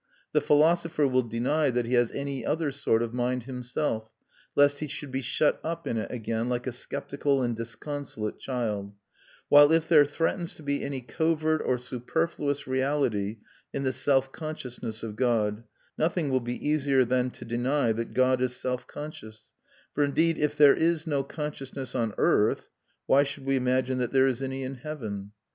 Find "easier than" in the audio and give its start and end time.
16.67-17.29